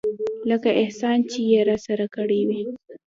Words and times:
لکه 0.49 0.69
احسان 0.81 1.17
چې 1.31 1.39
يې 1.51 1.59
راسره 1.69 2.07
کړى 2.15 2.41
وي. 2.47 2.61